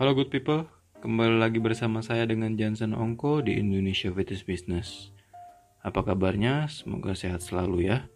[0.00, 0.64] Halo good people,
[1.04, 5.12] kembali lagi bersama saya dengan Johnson Ongko di Indonesia Fitness Business.
[5.84, 6.72] Apa kabarnya?
[6.72, 8.08] Semoga sehat selalu ya.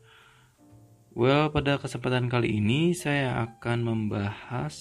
[1.12, 4.72] Well, pada kesempatan kali ini saya akan membahas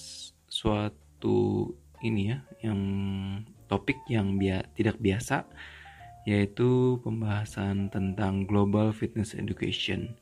[0.48, 2.80] suatu ini ya, yang
[3.68, 5.44] topik yang bia tidak biasa,
[6.24, 10.16] yaitu pembahasan tentang Global Fitness Education.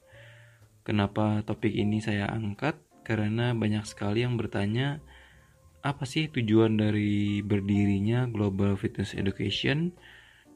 [0.83, 2.75] Kenapa topik ini saya angkat?
[3.06, 4.98] Karena banyak sekali yang bertanya,
[5.82, 9.91] apa sih tujuan dari berdirinya Global Fitness Education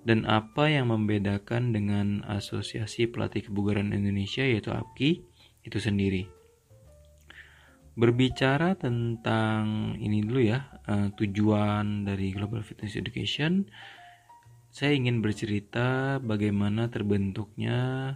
[0.06, 5.26] dan apa yang membedakan dengan Asosiasi Pelatih Kebugaran Indonesia yaitu APKI
[5.66, 6.30] itu sendiri.
[7.98, 13.66] Berbicara tentang ini dulu ya, uh, tujuan dari Global Fitness Education,
[14.70, 18.14] saya ingin bercerita bagaimana terbentuknya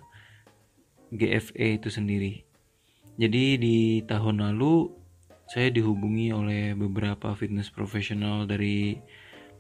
[1.11, 2.45] GFE itu sendiri.
[3.19, 5.00] Jadi di tahun lalu
[5.51, 8.95] saya dihubungi oleh beberapa fitness profesional dari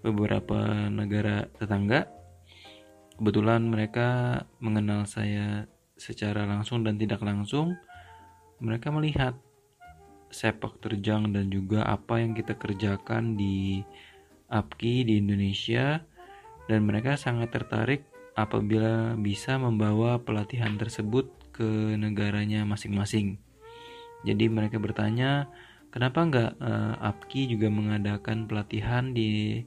[0.06, 2.06] beberapa negara tetangga.
[3.18, 5.66] Kebetulan mereka mengenal saya
[5.98, 7.74] secara langsung dan tidak langsung.
[8.62, 9.34] Mereka melihat
[10.30, 13.82] sepak terjang dan juga apa yang kita kerjakan di
[14.46, 16.06] APKI di Indonesia
[16.70, 18.06] dan mereka sangat tertarik
[18.38, 23.42] apabila bisa membawa pelatihan tersebut ke negaranya masing-masing.
[24.22, 25.50] Jadi mereka bertanya,
[25.90, 29.62] kenapa nggak uh, APKI juga mengadakan pelatihan di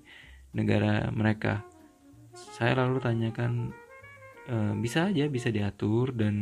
[0.56, 1.64] negara mereka?
[2.34, 3.72] Saya lalu tanyakan
[4.50, 6.36] uh, bisa aja bisa diatur dan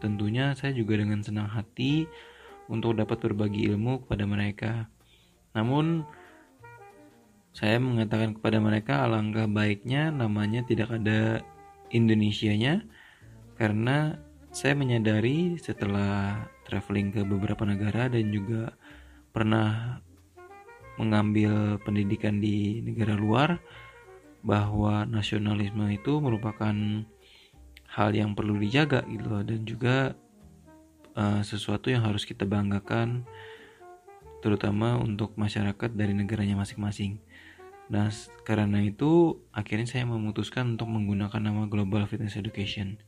[0.00, 2.08] tentunya saya juga dengan senang hati
[2.70, 4.72] untuk dapat berbagi ilmu kepada mereka.
[5.52, 6.06] Namun
[7.54, 11.38] saya mengatakan kepada mereka alangkah baiknya namanya tidak ada
[11.94, 12.82] Indonesianya
[13.54, 14.18] karena
[14.50, 18.74] saya menyadari setelah traveling ke beberapa negara dan juga
[19.34, 19.98] pernah
[20.94, 23.58] mengambil pendidikan di negara luar
[24.46, 26.74] bahwa nasionalisme itu merupakan
[27.90, 29.96] hal yang perlu dijaga gitu loh dan juga
[31.18, 33.26] uh, sesuatu yang harus kita banggakan
[34.44, 37.16] terutama untuk masyarakat dari negaranya masing-masing.
[37.88, 38.12] Nah,
[38.44, 43.00] karena itu akhirnya saya memutuskan untuk menggunakan nama Global Fitness Education.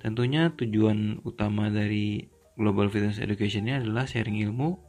[0.00, 4.80] Tentunya tujuan utama dari Global Fitness Education ini adalah sharing ilmu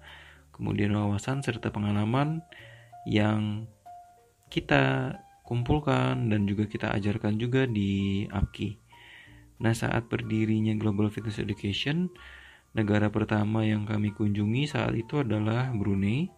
[0.58, 2.42] kemudian wawasan serta pengalaman
[3.06, 3.70] yang
[4.50, 5.16] kita
[5.48, 8.76] kumpulkan dan juga kita ajarkan juga di APKI.
[9.64, 12.12] Nah, saat berdirinya Global Fitness Education,
[12.76, 16.30] negara pertama yang kami kunjungi saat itu adalah Brunei.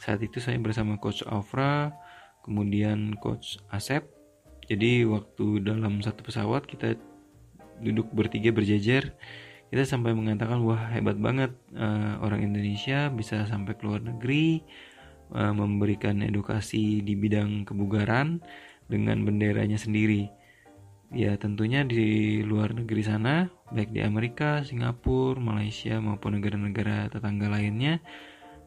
[0.00, 1.92] Saat itu saya bersama Coach Afra,
[2.46, 4.08] kemudian Coach Asep.
[4.70, 6.94] Jadi waktu dalam satu pesawat kita
[7.82, 9.16] duduk bertiga berjejer
[9.70, 14.66] kita sampai mengatakan wah hebat banget uh, orang Indonesia bisa sampai ke luar negeri
[15.30, 18.42] uh, memberikan edukasi di bidang kebugaran
[18.90, 20.26] dengan benderanya sendiri.
[21.10, 28.02] Ya tentunya di luar negeri sana baik di Amerika, Singapura, Malaysia maupun negara-negara tetangga lainnya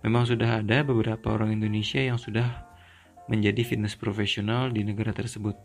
[0.04, 2.68] memang sudah ada beberapa orang Indonesia yang sudah
[3.32, 5.56] menjadi fitness profesional di negara tersebut.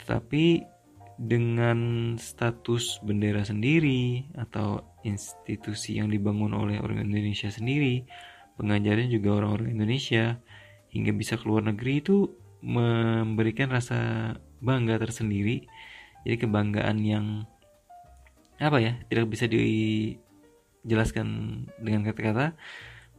[0.00, 0.64] Tetapi
[1.22, 1.78] dengan
[2.18, 8.02] status bendera sendiri atau institusi yang dibangun oleh orang Indonesia sendiri,
[8.58, 10.42] pengajarnya juga orang-orang Indonesia,
[10.90, 12.26] hingga bisa keluar negeri itu
[12.58, 15.70] memberikan rasa bangga tersendiri.
[16.26, 17.26] Jadi kebanggaan yang
[18.58, 21.26] apa ya tidak bisa dijelaskan
[21.78, 22.58] dengan kata-kata,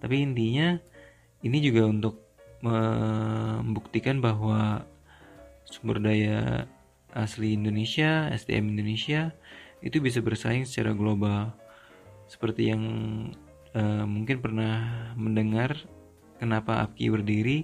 [0.03, 0.75] tapi intinya
[1.39, 2.19] ini juga untuk
[2.63, 4.87] membuktikan bahwa
[5.67, 6.67] sumber daya
[7.13, 9.31] asli Indonesia, SDM Indonesia
[9.85, 11.53] itu bisa bersaing secara global.
[12.27, 12.83] Seperti yang
[13.77, 15.77] uh, mungkin pernah mendengar
[16.41, 17.59] kenapa APKI berdiri.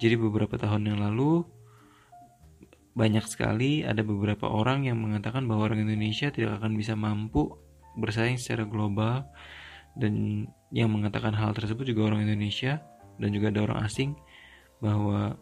[0.00, 1.44] Jadi beberapa tahun yang lalu
[2.96, 7.54] banyak sekali ada beberapa orang yang mengatakan bahwa orang Indonesia tidak akan bisa mampu
[7.94, 9.28] bersaing secara global
[9.94, 12.82] dan yang mengatakan hal tersebut juga orang Indonesia
[13.20, 14.16] dan juga ada orang asing
[14.80, 15.36] bahwa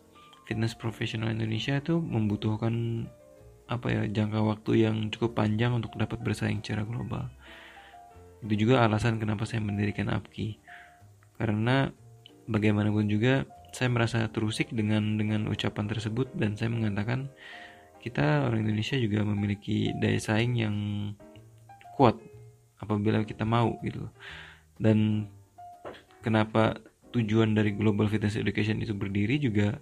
[0.48, 3.06] fitness profesional Indonesia itu membutuhkan
[3.68, 7.28] apa ya jangka waktu yang cukup panjang untuk dapat bersaing secara global.
[8.40, 10.56] Itu juga alasan kenapa saya mendirikan APKI.
[11.36, 11.92] Karena
[12.48, 13.44] bagaimanapun juga
[13.76, 17.28] saya merasa terusik dengan dengan ucapan tersebut dan saya mengatakan
[18.00, 20.76] kita orang Indonesia juga memiliki daya saing yang
[21.98, 22.16] kuat
[22.80, 24.08] apabila kita mau gitu.
[24.80, 25.28] Dan
[26.24, 26.78] kenapa
[27.12, 29.76] tujuan dari Global Fitness Education itu berdiri juga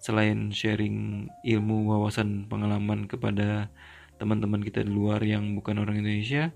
[0.00, 3.68] selain sharing ilmu wawasan pengalaman kepada
[4.16, 6.52] teman-teman kita di luar yang bukan orang Indonesia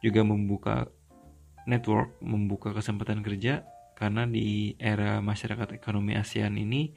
[0.00, 0.88] juga membuka
[1.68, 6.96] network membuka kesempatan kerja karena di era masyarakat ekonomi ASEAN ini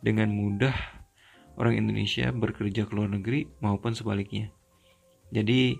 [0.00, 0.72] dengan mudah
[1.60, 4.48] orang Indonesia bekerja ke luar negeri maupun sebaliknya.
[5.28, 5.76] Jadi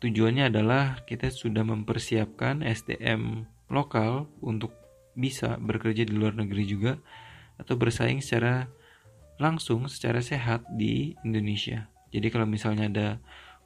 [0.00, 4.72] tujuannya adalah kita sudah mempersiapkan SDM lokal untuk
[5.12, 6.96] bisa bekerja di luar negeri juga
[7.60, 8.66] atau bersaing secara
[9.38, 11.90] langsung secara sehat di Indonesia.
[12.14, 13.08] Jadi kalau misalnya ada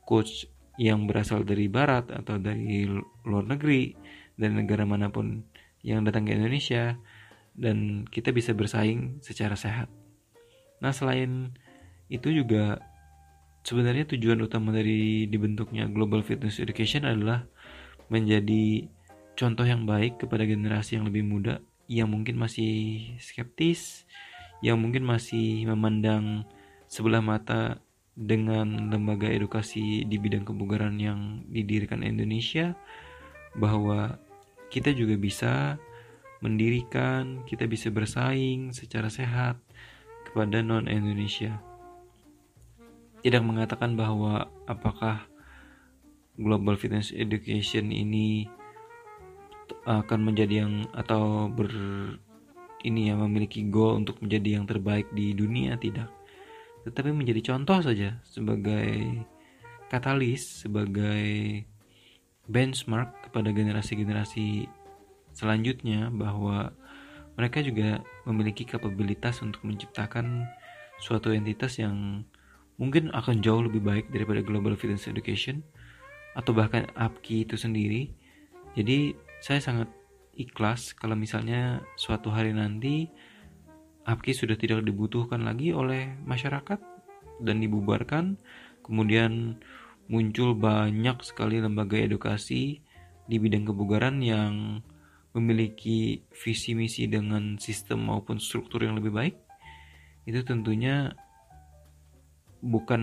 [0.08, 0.48] coach
[0.80, 2.88] yang berasal dari barat atau dari
[3.26, 3.92] luar negeri
[4.38, 5.44] dan negara mana pun
[5.84, 6.96] yang datang ke Indonesia
[7.58, 9.90] dan kita bisa bersaing secara sehat.
[10.78, 11.52] Nah, selain
[12.06, 12.78] itu juga
[13.66, 17.44] sebenarnya tujuan utama dari dibentuknya Global Fitness Education adalah
[18.08, 18.88] menjadi
[19.34, 24.04] contoh yang baik kepada generasi yang lebih muda yang mungkin masih skeptis,
[24.60, 26.44] yang mungkin masih memandang
[26.84, 27.80] sebelah mata
[28.12, 32.76] dengan lembaga edukasi di bidang kebugaran yang didirikan Indonesia
[33.56, 34.20] bahwa
[34.68, 35.80] kita juga bisa
[36.44, 39.56] mendirikan, kita bisa bersaing secara sehat
[40.28, 41.56] kepada non-Indonesia.
[43.24, 45.26] Tidak mengatakan bahwa apakah
[46.38, 48.46] Global Fitness Education ini
[49.84, 51.70] akan menjadi yang atau ber
[52.86, 56.08] ini ya memiliki goal untuk menjadi yang terbaik di dunia tidak
[56.86, 59.24] tetapi menjadi contoh saja sebagai
[59.90, 61.64] katalis sebagai
[62.48, 64.70] benchmark kepada generasi-generasi
[65.36, 66.72] selanjutnya bahwa
[67.38, 70.50] mereka juga memiliki kapabilitas untuk menciptakan
[70.98, 72.26] suatu entitas yang
[72.78, 75.62] mungkin akan jauh lebih baik daripada Global Fitness Education
[76.34, 78.10] atau bahkan APKI itu sendiri.
[78.74, 79.88] Jadi saya sangat
[80.38, 83.10] ikhlas kalau misalnya suatu hari nanti
[84.08, 86.80] APKI sudah tidak dibutuhkan lagi oleh masyarakat
[87.44, 88.40] dan dibubarkan.
[88.80, 89.60] Kemudian
[90.08, 92.80] muncul banyak sekali lembaga edukasi
[93.28, 94.80] di bidang kebugaran yang
[95.36, 99.36] memiliki visi misi dengan sistem maupun struktur yang lebih baik
[100.24, 101.12] itu tentunya
[102.64, 103.00] bukan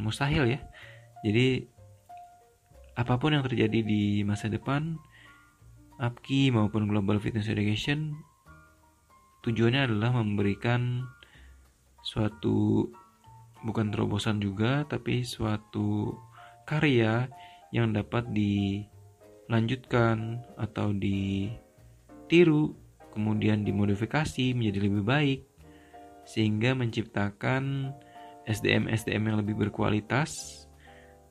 [0.00, 0.62] mustahil ya
[1.26, 1.66] jadi
[2.94, 4.96] apa pun yang terjadi di masa depan
[6.00, 8.14] APKI maupun Global Fitness Education
[9.44, 11.04] tujuannya adalah memberikan
[12.00, 12.88] suatu
[13.64, 16.16] bukan terobosan juga tapi suatu
[16.64, 17.28] karya
[17.72, 22.74] yang dapat dilanjutkan atau ditiru
[23.12, 25.40] kemudian dimodifikasi menjadi lebih baik
[26.24, 27.92] sehingga menciptakan
[28.44, 30.64] SDM-SDM yang lebih berkualitas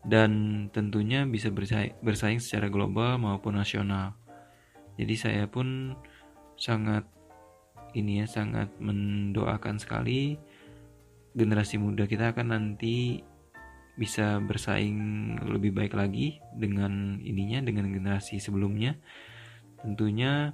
[0.03, 0.31] dan
[0.75, 4.17] tentunya bisa bersaing, secara global maupun nasional.
[4.99, 5.97] Jadi saya pun
[6.57, 7.05] sangat
[7.93, 10.37] ini ya sangat mendoakan sekali
[11.33, 13.21] generasi muda kita akan nanti
[13.93, 14.97] bisa bersaing
[15.45, 18.97] lebih baik lagi dengan ininya dengan generasi sebelumnya
[19.85, 20.53] tentunya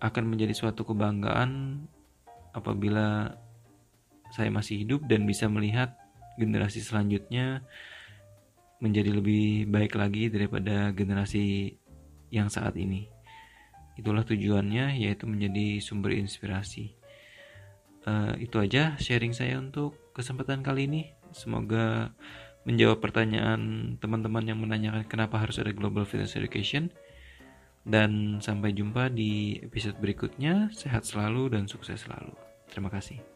[0.00, 1.84] akan menjadi suatu kebanggaan
[2.56, 3.36] apabila
[4.32, 5.96] saya masih hidup dan bisa melihat
[6.40, 7.64] generasi selanjutnya
[8.80, 11.76] menjadi lebih baik lagi daripada generasi
[12.28, 13.13] yang saat ini.
[13.94, 16.94] Itulah tujuannya yaitu menjadi sumber inspirasi.
[18.04, 21.02] Uh, itu aja sharing saya untuk kesempatan kali ini.
[21.32, 22.12] Semoga
[22.64, 26.92] menjawab pertanyaan teman-teman yang menanyakan kenapa harus ada Global Fitness Education.
[27.84, 30.72] Dan sampai jumpa di episode berikutnya.
[30.72, 32.32] Sehat selalu dan sukses selalu.
[32.72, 33.33] Terima kasih.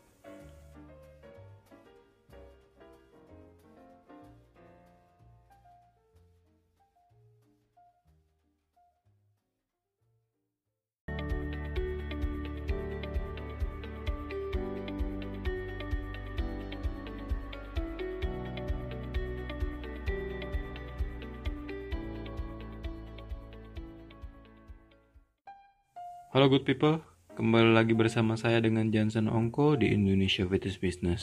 [26.38, 27.02] Halo good people,
[27.34, 31.22] kembali lagi bersama saya dengan Jansen Ongko di Indonesia Fitness Business.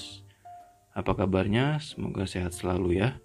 [0.92, 1.80] Apa kabarnya?
[1.80, 3.16] Semoga sehat selalu ya.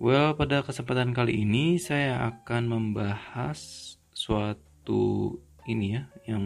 [0.00, 3.60] Well, pada kesempatan kali ini saya akan membahas
[4.16, 5.36] suatu
[5.68, 6.44] ini ya, yang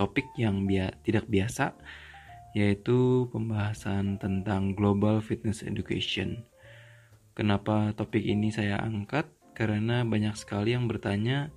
[0.00, 1.76] topik yang bia tidak biasa,
[2.56, 6.40] yaitu pembahasan tentang Global Fitness Education.
[7.36, 9.28] Kenapa topik ini saya angkat?
[9.52, 11.52] Karena banyak sekali yang bertanya,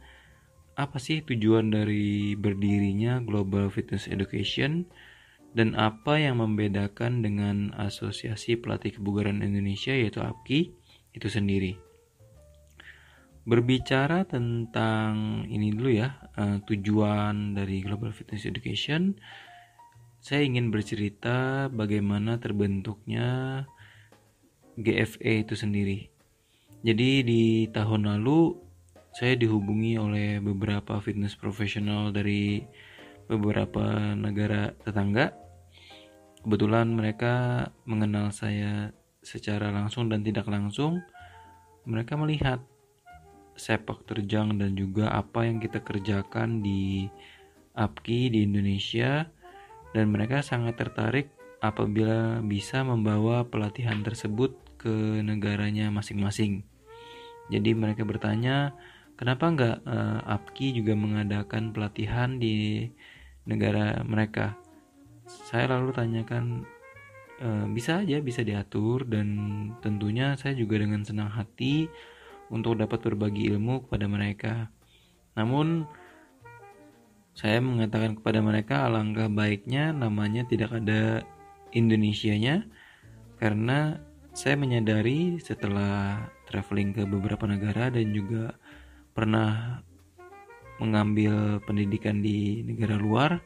[0.79, 4.87] apa sih tujuan dari berdirinya Global Fitness Education
[5.51, 10.71] dan apa yang membedakan dengan Asosiasi Pelatih Kebugaran Indonesia yaitu APKI
[11.19, 11.75] itu sendiri.
[13.43, 19.19] Berbicara tentang ini dulu ya, uh, tujuan dari Global Fitness Education,
[20.23, 23.63] saya ingin bercerita bagaimana terbentuknya
[24.79, 26.07] GFE itu sendiri.
[26.87, 28.68] Jadi di tahun lalu
[29.13, 32.61] saya dihubungi oleh beberapa fitness profesional dari
[33.29, 35.33] beberapa negara tetangga.
[36.41, 38.89] Kebetulan mereka mengenal saya
[39.19, 41.03] secara langsung dan tidak langsung.
[41.83, 42.63] Mereka melihat
[43.59, 47.11] sepak terjang dan juga apa yang kita kerjakan di
[47.75, 49.27] APKI di Indonesia
[49.91, 51.27] dan mereka sangat tertarik
[51.59, 56.63] apabila bisa membawa pelatihan tersebut ke negaranya masing-masing.
[57.51, 58.71] Jadi mereka bertanya,
[59.19, 62.87] kenapa nggak uh, APKI juga mengadakan pelatihan di
[63.43, 64.55] negara mereka?
[65.29, 66.65] Saya lalu tanyakan,
[67.37, 69.29] e, bisa aja, bisa diatur dan
[69.77, 71.85] tentunya saya juga dengan senang hati
[72.49, 74.73] untuk dapat berbagi ilmu kepada mereka.
[75.37, 75.85] Namun
[77.37, 81.21] saya mengatakan kepada mereka alangkah baiknya namanya tidak ada
[81.71, 82.65] Indonesianya
[83.37, 84.01] karena
[84.33, 88.57] saya menyadari setelah traveling ke beberapa negara dan juga
[89.13, 89.81] pernah
[90.79, 93.43] mengambil pendidikan di negara luar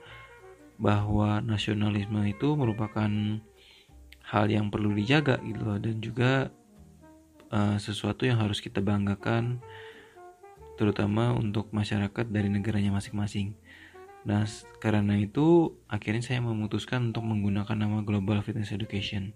[0.78, 3.10] bahwa nasionalisme itu merupakan
[4.24, 6.50] hal yang perlu dijaga gitu loh dan juga
[7.54, 9.62] uh, sesuatu yang harus kita banggakan
[10.74, 13.54] terutama untuk masyarakat dari negaranya masing-masing.
[14.26, 14.48] Nah,
[14.80, 19.36] karena itu akhirnya saya memutuskan untuk menggunakan nama Global Fitness Education.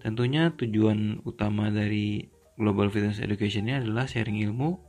[0.00, 4.80] Tentunya tujuan utama dari Global Fitness Education ini adalah sharing ilmu,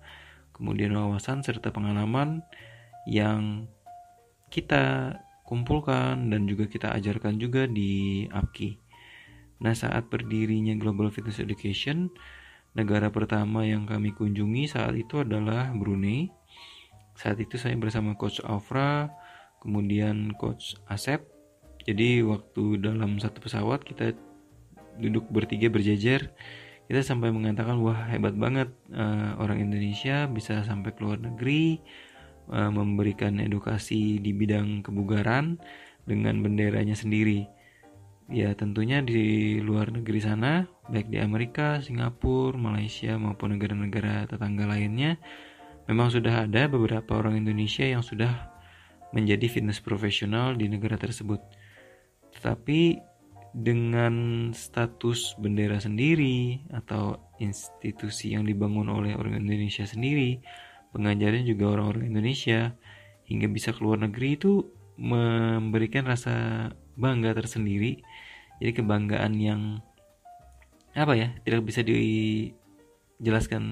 [0.61, 2.45] kemudian wawasan serta pengalaman
[3.09, 3.65] yang
[4.53, 8.77] kita kumpulkan dan juga kita ajarkan juga di APKI.
[9.65, 12.13] Nah, saat berdirinya Global Fitness Education,
[12.77, 16.29] negara pertama yang kami kunjungi saat itu adalah Brunei.
[17.17, 19.09] Saat itu saya bersama coach Afra
[19.65, 21.25] kemudian coach Asep.
[21.89, 24.13] Jadi waktu dalam satu pesawat kita
[25.01, 26.29] duduk bertiga berjejer
[26.91, 31.79] kita sampai mengatakan wah hebat banget uh, orang Indonesia bisa sampai ke luar negeri
[32.51, 35.55] uh, memberikan edukasi di bidang kebugaran
[36.03, 37.47] dengan benderanya sendiri
[38.27, 45.15] ya tentunya di luar negeri sana baik di Amerika, Singapura, Malaysia maupun negara-negara tetangga lainnya
[45.89, 48.31] Memang sudah ada beberapa orang Indonesia yang sudah
[49.11, 51.43] menjadi fitness profesional di negara tersebut.
[52.31, 52.95] Tetapi
[53.51, 60.39] dengan status bendera sendiri atau institusi yang dibangun oleh orang Indonesia sendiri,
[60.95, 62.71] pengajarnya juga orang-orang Indonesia
[63.27, 64.63] hingga bisa keluar negeri itu
[64.95, 67.99] memberikan rasa bangga tersendiri.
[68.63, 69.61] Jadi kebanggaan yang
[70.91, 73.63] apa ya, tidak bisa dijelaskan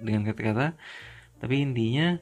[0.00, 0.76] dengan kata-kata
[1.36, 2.16] tapi intinya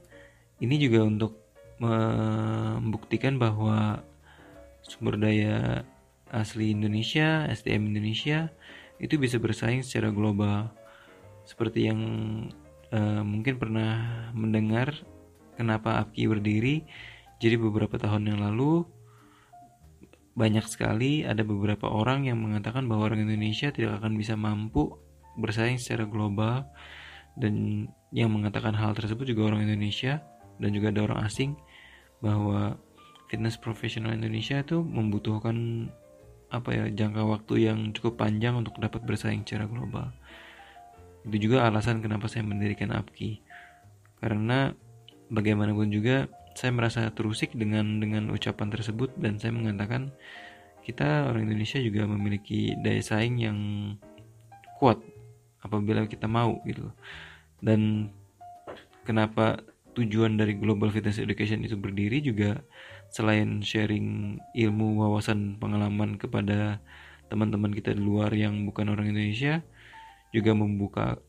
[0.59, 1.33] ini juga untuk
[1.79, 4.03] membuktikan bahwa
[4.83, 5.83] sumber daya
[6.35, 8.51] asli Indonesia, SDM Indonesia
[8.99, 10.75] itu bisa bersaing secara global.
[11.47, 12.01] Seperti yang
[12.91, 14.99] uh, mungkin pernah mendengar
[15.55, 16.77] kenapa APKI berdiri.
[17.39, 18.83] Jadi beberapa tahun yang lalu
[20.35, 24.91] banyak sekali ada beberapa orang yang mengatakan bahwa orang Indonesia tidak akan bisa mampu
[25.39, 26.67] bersaing secara global
[27.39, 30.23] dan yang mengatakan hal tersebut juga orang Indonesia
[30.59, 31.55] dan juga ada orang asing
[32.23, 32.79] bahwa
[33.31, 35.91] fitness profesional Indonesia itu membutuhkan
[36.55, 40.15] apa ya jangka waktu yang cukup panjang untuk dapat bersaing secara global.
[41.27, 43.43] Itu juga alasan kenapa saya mendirikan APKI.
[44.23, 44.71] Karena
[45.33, 50.15] bagaimanapun juga saya merasa terusik dengan dengan ucapan tersebut dan saya mengatakan
[50.87, 53.59] kita orang Indonesia juga memiliki daya saing yang
[54.79, 55.03] kuat
[55.65, 56.95] apabila kita mau gitu
[57.59, 58.13] dan
[59.03, 59.65] kenapa
[59.99, 62.63] tujuan dari Global Fitness Education itu berdiri juga
[63.15, 66.83] selain sharing ilmu wawasan pengalaman kepada
[67.31, 69.63] teman-teman kita di luar yang bukan orang Indonesia
[70.35, 71.23] juga membuka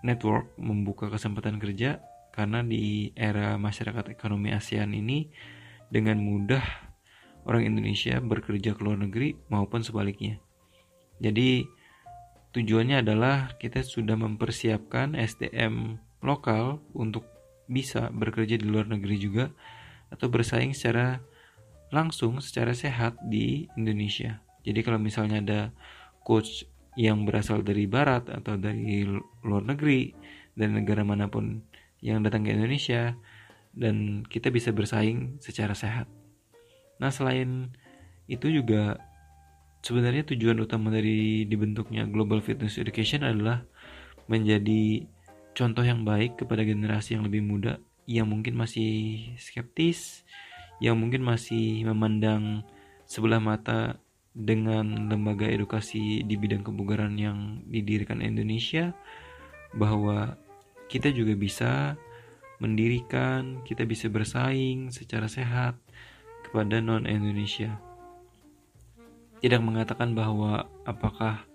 [0.00, 2.00] network membuka kesempatan kerja
[2.32, 5.28] karena di era masyarakat ekonomi ASEAN ini
[5.92, 6.64] dengan mudah
[7.44, 10.40] orang Indonesia bekerja ke luar negeri maupun sebaliknya.
[11.20, 11.68] Jadi
[12.50, 17.22] Tujuannya adalah kita sudah mempersiapkan SDM lokal untuk
[17.70, 19.54] bisa bekerja di luar negeri juga
[20.10, 21.22] atau bersaing secara
[21.90, 24.38] langsung secara sehat di Indonesia.
[24.62, 25.60] Jadi kalau misalnya ada
[26.22, 26.66] coach
[26.98, 29.06] yang berasal dari barat atau dari
[29.42, 30.14] luar negeri
[30.54, 31.62] dan negara mana pun
[32.02, 33.14] yang datang ke Indonesia
[33.74, 36.10] dan kita bisa bersaing secara sehat.
[36.98, 37.70] Nah, selain
[38.26, 38.98] itu juga
[39.80, 43.64] sebenarnya tujuan utama dari dibentuknya Global Fitness Education adalah
[44.26, 45.06] menjadi
[45.56, 50.26] contoh yang baik kepada generasi yang lebih muda yang mungkin masih skeptis,
[50.82, 52.66] yang mungkin masih memandang
[53.06, 54.02] sebelah mata
[54.34, 58.90] dengan lembaga edukasi di bidang kebugaran yang didirikan Indonesia
[59.78, 60.34] bahwa
[60.90, 61.94] kita juga bisa
[62.58, 65.78] mendirikan, kita bisa bersaing secara sehat
[66.42, 67.78] kepada non-Indonesia.
[69.38, 71.46] Tidak mengatakan bahwa apakah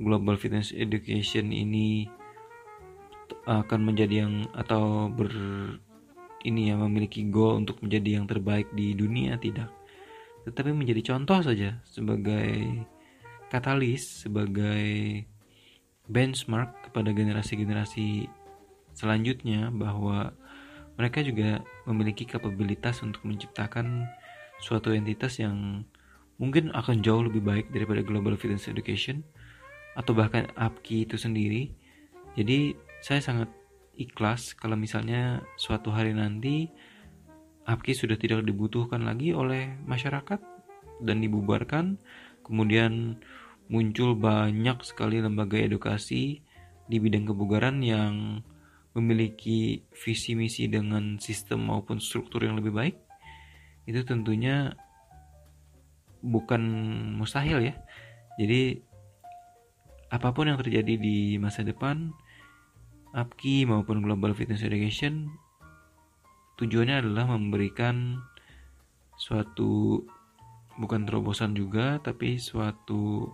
[0.00, 2.08] Global Fitness Education ini
[3.46, 5.30] akan menjadi yang atau ber
[6.42, 9.70] ini ya memiliki goal untuk menjadi yang terbaik di dunia tidak
[10.42, 12.82] tetapi menjadi contoh saja sebagai
[13.46, 15.22] katalis sebagai
[16.10, 18.26] benchmark kepada generasi-generasi
[18.92, 20.34] selanjutnya bahwa
[20.98, 24.06] mereka juga memiliki kapabilitas untuk menciptakan
[24.60, 25.86] suatu entitas yang
[26.36, 29.24] mungkin akan jauh lebih baik daripada Global Fitness Education
[29.98, 31.62] atau bahkan APKI itu sendiri.
[32.38, 33.50] Jadi saya sangat
[33.98, 36.70] ikhlas kalau misalnya suatu hari nanti
[37.66, 40.38] APKI sudah tidak dibutuhkan lagi oleh masyarakat
[41.02, 41.98] dan dibubarkan.
[42.46, 43.18] Kemudian
[43.70, 46.42] muncul banyak sekali lembaga edukasi
[46.86, 48.42] di bidang kebugaran yang
[48.94, 52.96] memiliki visi misi dengan sistem maupun struktur yang lebih baik.
[53.86, 54.78] Itu tentunya
[56.22, 56.62] bukan
[57.18, 57.74] mustahil ya.
[58.38, 58.78] Jadi
[60.12, 62.12] apa pun yang terjadi di masa depan
[63.12, 65.28] APKI maupun Global Fitness Education
[66.56, 68.16] tujuannya adalah memberikan
[69.20, 70.00] suatu
[70.80, 73.28] bukan terobosan juga tapi suatu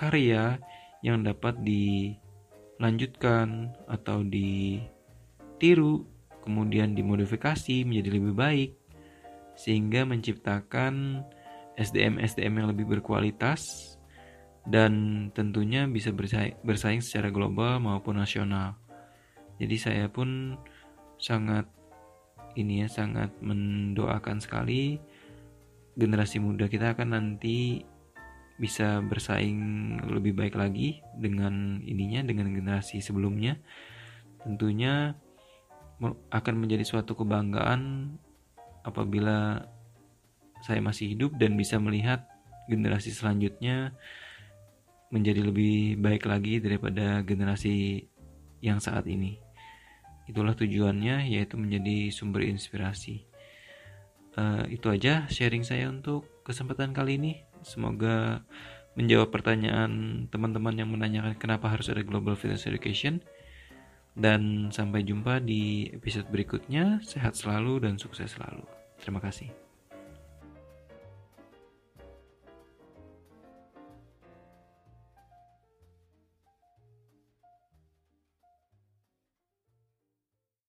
[0.00, 0.56] karya
[1.04, 6.08] yang dapat dilanjutkan atau ditiru
[6.48, 8.70] kemudian dimodifikasi menjadi lebih baik
[9.58, 11.20] sehingga menciptakan
[11.76, 13.94] SDM-SDM yang lebih berkualitas
[14.68, 18.78] dan tentunya bisa bersaing, bersaing secara global maupun nasional
[19.58, 20.58] jadi saya pun
[21.18, 21.66] sangat
[22.54, 24.98] ini ya sangat mendoakan sekali
[25.98, 27.82] generasi muda kita akan nanti
[28.58, 29.58] bisa bersaing
[30.10, 33.58] lebih baik lagi dengan ininya dengan generasi sebelumnya
[34.42, 35.14] tentunya
[36.30, 38.14] akan menjadi suatu kebanggaan
[38.86, 39.66] apabila
[40.62, 42.26] saya masih hidup dan bisa melihat
[42.66, 43.94] generasi selanjutnya
[45.08, 48.04] menjadi lebih baik lagi daripada generasi
[48.60, 49.40] yang saat ini.
[50.28, 53.24] Itulah tujuannya yaitu menjadi sumber inspirasi.
[54.38, 57.32] Uh, itu aja sharing saya untuk kesempatan kali ini.
[57.64, 58.44] Semoga
[58.94, 63.24] menjawab pertanyaan teman-teman yang menanyakan kenapa harus ada Global Fitness Education.
[64.18, 67.02] Dan sampai jumpa di episode berikutnya.
[67.02, 68.66] Sehat selalu dan sukses selalu.
[68.98, 69.67] Terima kasih.